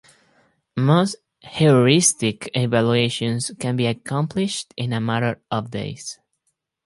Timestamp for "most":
0.75-1.17